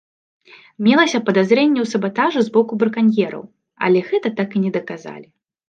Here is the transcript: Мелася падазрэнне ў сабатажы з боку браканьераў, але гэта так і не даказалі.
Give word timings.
Мелася 0.87 1.19
падазрэнне 1.27 1.79
ў 1.83 1.87
сабатажы 1.93 2.39
з 2.49 2.53
боку 2.57 2.79
браканьераў, 2.81 3.47
але 3.85 3.99
гэта 4.11 4.35
так 4.43 4.49
і 4.59 4.67
не 4.67 4.77
даказалі. 4.83 5.27